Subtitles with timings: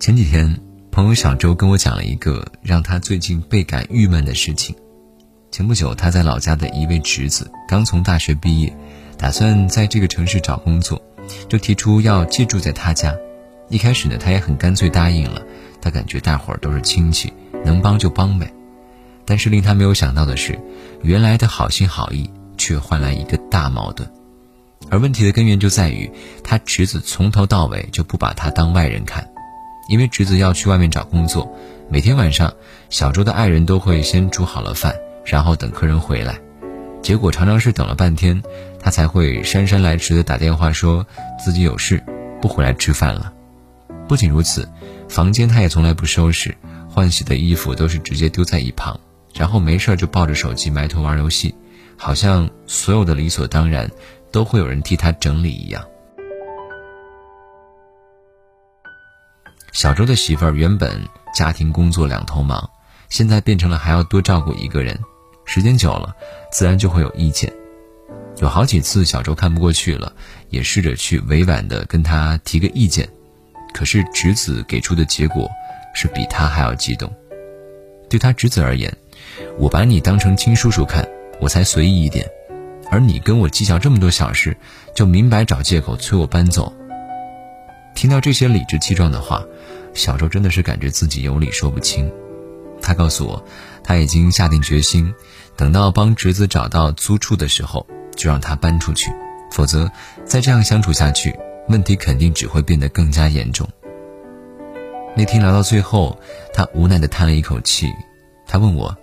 [0.00, 0.58] 前几天，
[0.90, 4.74] 朋友小周跟我讲了一个让他最近倍感郁闷的事情。
[5.50, 8.74] 前不久，他在老家的一位侄子刚从大学毕业，
[9.18, 10.98] 打算在这个城市找工作，
[11.50, 13.14] 就提出要借住在他家。
[13.68, 15.42] 一开始呢，他也很干脆答应了。
[15.82, 17.30] 他感觉大伙儿都是亲戚，
[17.62, 18.50] 能帮就帮呗。
[19.26, 20.58] 但是令他没有想到的是，
[21.02, 24.10] 原来的好心好意却换来一个大矛盾。
[24.88, 26.10] 而问题的根源就在于，
[26.42, 29.29] 他侄子从头到尾就不把他当外人看，
[29.90, 31.52] 因为侄子要去外面找工作，
[31.88, 32.54] 每天晚上
[32.90, 34.94] 小周的爱人都会先煮好了饭。
[35.24, 36.40] 然后等客人回来，
[37.02, 38.40] 结果常常是等了半天，
[38.78, 41.04] 他才会姗姗来迟的打电话说
[41.44, 42.00] 自己有事，
[42.40, 43.32] 不回来吃饭了。
[44.06, 44.68] 不仅如此，
[45.08, 46.56] 房间他也从来不收拾，
[46.88, 48.98] 换洗的衣服都是直接丢在一旁，
[49.34, 51.52] 然后没事就抱着手机埋头玩游戏，
[51.96, 53.90] 好像所有的理所当然
[54.30, 55.84] 都会有人替他整理一样。
[59.72, 61.00] 小周的媳妇儿原本
[61.34, 62.68] 家庭工作两头忙，
[63.08, 64.98] 现在变成了还要多照顾一个人。
[65.44, 66.14] 时间久了，
[66.52, 67.52] 自然就会有意见。
[68.38, 70.12] 有好几次，小周看不过去了，
[70.48, 73.08] 也试着去委婉的跟他提个意见，
[73.72, 75.48] 可是侄子给出的结果
[75.94, 77.12] 是比他还要激动。
[78.08, 78.92] 对他侄子而言，
[79.58, 81.08] 我把你当成亲叔叔看，
[81.40, 82.24] 我才随意一点；
[82.90, 84.56] 而你跟我计较这么多小事，
[84.94, 86.72] 就明摆找借口催我搬走。
[87.94, 89.44] 听到这些理直气壮的话，
[89.94, 92.10] 小周真的是感觉自己有理说不清。
[92.82, 93.44] 他告诉我，
[93.84, 95.12] 他已经下定决心。
[95.56, 99.10] 等到帮侄子找到租处的时候，就让他搬出去，
[99.50, 99.90] 否则
[100.24, 101.38] 再这样相处下去，
[101.68, 103.68] 问题肯定只会变得更加严重。
[105.14, 106.18] 那天聊到最后，
[106.54, 107.92] 他无奈地叹了一口气，
[108.46, 108.96] 他问我：“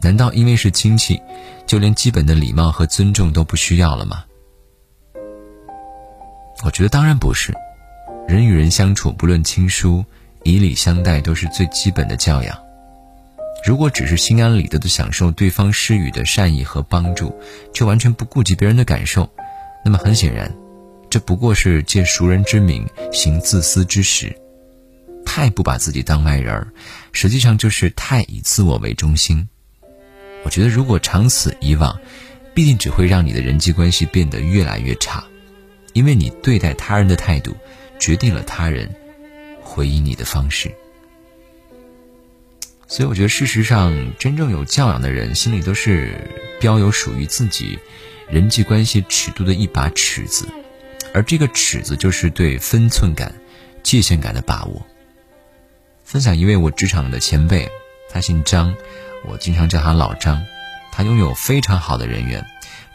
[0.00, 1.20] 难道因为是亲戚，
[1.66, 4.24] 就连基本的礼貌和尊重都不需要了吗？”
[6.64, 7.52] 我觉得当然不是，
[8.28, 10.04] 人与人相处，不论亲疏，
[10.46, 12.56] 以礼相待都是最基本的教养。
[13.64, 17.34] 如果只是心安理得的享受对方施予的善意和帮助，
[17.74, 19.28] 却完全不顾及别人的感受，
[19.84, 20.48] 那么很显然，
[21.10, 24.32] 这不过是借熟人之名行自私之实，
[25.24, 26.68] 太不把自己当外人儿，
[27.10, 29.48] 实际上就是太以自我为中心。
[30.44, 31.98] 我觉得，如果长此以往，
[32.54, 35.24] 必定只会让你的人际关系变得越来越差，
[35.92, 37.56] 因为你对待他人的态度，
[37.98, 38.88] 决定了他人
[39.76, 40.74] 回应你的方式。
[42.86, 47.78] 所以我觉得，事实上，真正有教养的人心里都是标有属于自己
[48.26, 50.48] 人际关系尺度的一把尺子，
[51.12, 53.34] 而这个尺子就是对分寸感、
[53.82, 54.86] 界限感的把握。
[56.04, 57.68] 分享一位我职场的前辈，
[58.08, 58.74] 他姓张，
[59.26, 60.42] 我经常叫他老张。
[60.92, 62.42] 他拥有非常好的人缘，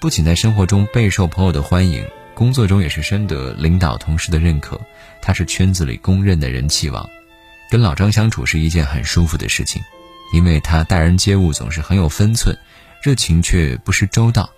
[0.00, 4.80] 不仅在生活中备受朋友的欢迎，工作中也是深得领导同事的认可。
[5.22, 7.08] 他是圈子里公认的人气王。
[7.70, 9.82] 跟老张相处是一件很舒服的事情，
[10.32, 12.56] 因为他待人接物总是很有分寸，
[13.02, 14.50] 热情却不失周到。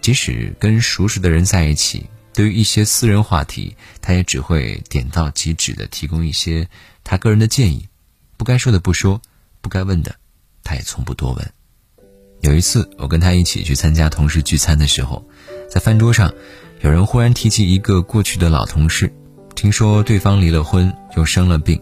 [0.00, 6.68] 即使跟熟识的人在一起，对于一些私人话题，他也只会点到即止的提供一些
[7.02, 7.88] 他个人的建议，
[8.36, 9.20] 不该说的不说，
[9.60, 10.14] 不该问的，
[10.62, 11.52] 他也从不多问。
[12.40, 15.26] 有一次，我跟他一起去参加同事聚餐的时候，
[15.70, 16.32] 在饭桌上，
[16.84, 19.10] 有人忽然提起一个过去的老同事，
[19.54, 21.80] 听说对方离了婚，又生了病。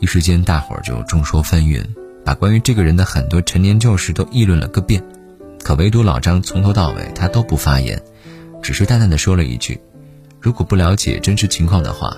[0.00, 1.82] 一时间，大伙儿就众说纷纭，
[2.26, 5.02] 把关于这个人的很多陈年旧事都议论了个遍。
[5.62, 7.98] 可唯独老张从头到尾他都不发言，
[8.62, 9.80] 只是淡淡的说了一句
[10.38, 12.14] ：“如果不了解真实情况的话，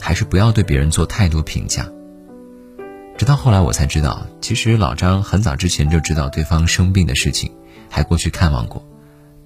[0.00, 1.86] 还是不要对别人做太多评价。”
[3.18, 7.52] 直到后来我才知道，其实老张很早之前就知道对方生病的事情，
[7.90, 8.82] 还过去看望过。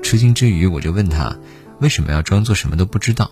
[0.00, 1.36] 吃惊之余，我就问他
[1.80, 3.30] 为什么要装作什么都不知道。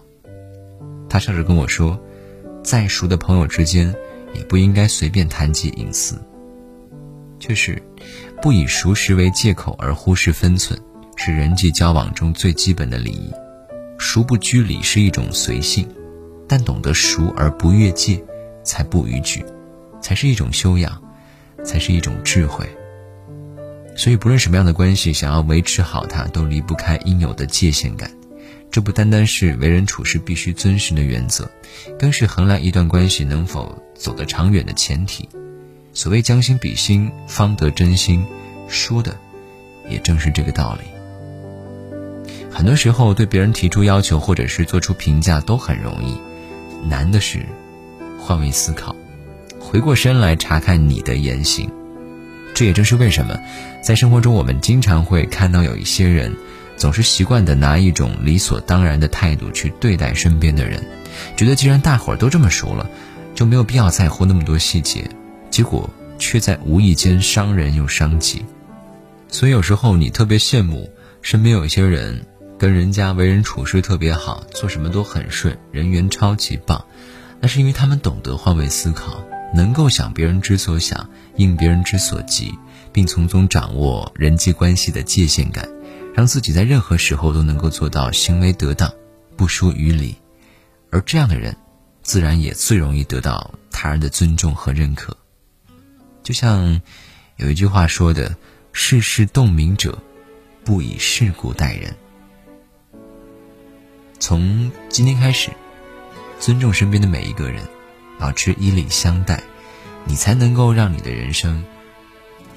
[1.09, 1.99] 他笑着跟我说
[2.65, 3.95] ：“再熟的朋友之间。”
[4.35, 6.23] 也不应该随便谈及隐私。
[7.41, 7.83] 确实，
[8.43, 10.79] 不以熟识为借口而忽视分寸，
[11.17, 13.33] 是人际交往中最基本的礼仪。
[13.97, 15.89] 熟不拘礼是一种随性，
[16.47, 18.23] 但懂得熟而不越界，
[18.63, 19.43] 才不逾矩，
[19.99, 21.03] 才是一种修养，
[21.65, 22.69] 才是一种智慧。
[23.97, 28.11] 所以，不论什么样的关系，想要维持好它，都离不开应有的界限感。
[28.71, 31.51] 这不单单是为人处事必须遵循的原则，
[31.99, 35.29] 更是衡量一段关系能否走得长远的前提。
[35.95, 38.25] 所谓将心比心，方得真心，
[38.69, 39.17] 说的
[39.89, 40.87] 也正是这个道理。
[42.51, 46.17] 很多时候，对别人提出要求或者是做出评价都很容易，
[46.89, 47.41] 难的是
[48.21, 48.95] 换位思考，
[49.59, 51.71] 回过身来查看你的言行。
[52.55, 53.39] 这也正是为什么，
[53.83, 56.37] 在生活中我们经常会看到有一些人。
[56.79, 60.83] 总是习惯的拿一种理所当然的态度去对待身边的人，
[61.37, 62.89] 觉得既然大伙儿都这么熟了，
[63.35, 65.11] 就没有必要在乎那么多细节，
[65.51, 68.45] 结果却在无意间伤人又伤己。
[69.29, 70.91] 所以有时候你特别羡慕
[71.21, 72.25] 身边有一些人，
[72.57, 76.85] 跟人家为人处事特别好，做什么都很顺，人缘超级棒，
[77.41, 79.23] 那是因为他们懂得换位思考，
[79.55, 82.55] 能够想别人之所想，应别人之所急，
[82.93, 85.69] 并从中掌握人际关系的界限感，
[86.19, 88.93] 让自己在任何时候都能够做到行为得当，
[89.37, 90.17] 不输于理。
[90.91, 91.57] 而这样的人，
[92.03, 95.17] 自然也最容易得到他人的尊重和认可。
[96.25, 96.83] 就像
[97.37, 98.37] 有一句话说的。
[98.73, 99.97] 世事洞明者，
[100.65, 101.95] 不以世故待人。
[104.19, 105.51] 从今天开始，
[106.41, 107.63] 尊重身边的每一个人，
[108.19, 109.43] 保持以礼相待，
[110.05, 111.65] 你才能够让你的人生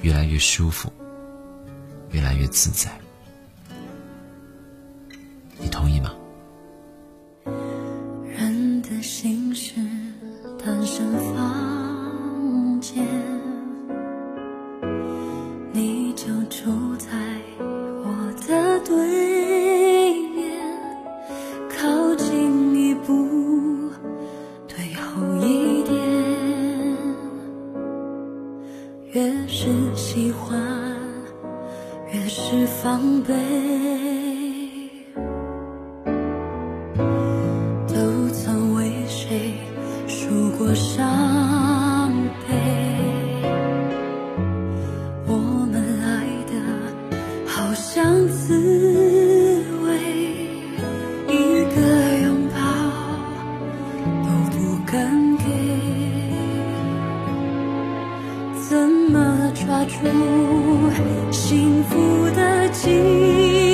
[0.00, 0.92] 越来越舒服，
[2.10, 2.90] 越来越自在。
[40.64, 42.08] 多伤
[42.46, 42.54] 悲
[45.26, 45.34] 我
[45.72, 46.06] 们爱
[46.46, 46.52] 的
[47.44, 48.54] 好像滋
[49.84, 49.88] 味
[51.26, 51.80] 一个
[52.22, 52.56] 拥抱
[54.22, 54.56] 都不
[54.86, 55.44] 敢给
[58.68, 59.98] 怎么抓住
[61.32, 63.71] 幸福的机